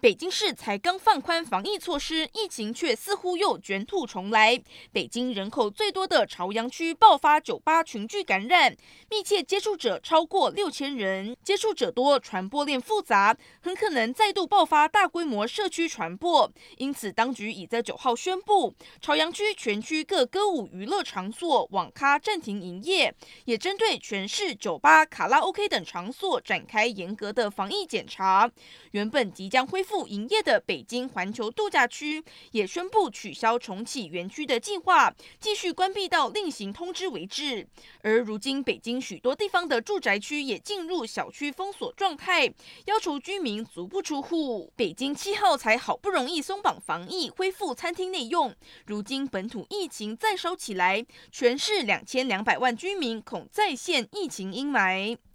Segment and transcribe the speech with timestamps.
[0.00, 4.58] 北京市才刚放宽防疫措施，疫情却似乎又卷土重来。
[4.92, 8.74] 北京人口最多的朝阳区爆发酒吧群聚感染，
[9.10, 16.50] 密切接触者超过六千人，接触者多，传播链复杂，很可能再度爆发大规模社区传播。
[16.78, 28.50] 因此，当局已在九号宣布，朝阳区全区各歌舞娱乐场所、网咖暂停营业，也针对全市酒吧、卡拉 OK 等场所展开严格的防疫检查。
[28.92, 32.22] 原本即将恢复复营业的北京环球度假区
[32.52, 37.66] 也宣布取消重启园区的计划，继续关闭到另行通知为止。
[38.02, 42.46] 而如今，北京许多地方的住宅区也进入小区封锁状态，
[42.84, 44.72] 要求居民足不出户。
[44.76, 48.54] 北京七号才好不容易松绑防疫，恢复餐厅内用，
[48.86, 55.18] 如今本土疫情再烧起来，全市两千两百万居民恐再现疫情阴霾。